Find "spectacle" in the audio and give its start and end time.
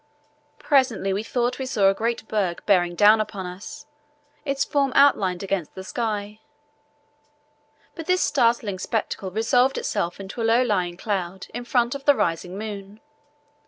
8.79-9.29